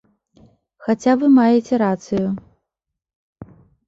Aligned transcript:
Хаця 0.85 1.13
вы 1.23 1.27
маеце 1.33 1.75
рацыю. 1.83 2.27